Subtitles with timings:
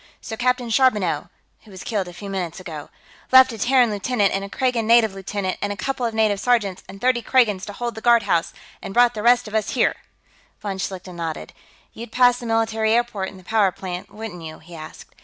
[0.19, 1.29] So Captain Charbonneau,
[1.63, 2.89] who was killed a few minutes ago,
[3.31, 6.81] left a Terran lieutenant and a Kragan native lieutenant and a couple of native sergeants
[6.89, 8.51] and thirty Kragans to hold the guardhouse,
[8.81, 9.93] and brought the rest of us here."
[10.59, 11.53] Von Schlichten nodded.
[11.93, 15.13] "You'd pass the military airport and the power plant, wouldn't you?" he asked.